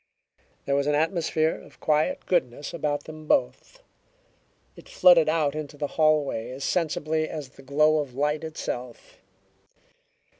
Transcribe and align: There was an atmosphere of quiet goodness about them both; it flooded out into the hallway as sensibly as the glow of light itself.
There 0.65 0.73
was 0.75 0.87
an 0.87 0.95
atmosphere 0.95 1.53
of 1.53 1.79
quiet 1.79 2.25
goodness 2.25 2.73
about 2.73 3.03
them 3.03 3.27
both; 3.27 3.83
it 4.75 4.89
flooded 4.89 5.29
out 5.29 5.53
into 5.53 5.77
the 5.77 5.89
hallway 5.93 6.49
as 6.49 6.63
sensibly 6.63 7.29
as 7.29 7.49
the 7.49 7.61
glow 7.61 7.99
of 7.99 8.15
light 8.15 8.43
itself. 8.43 9.19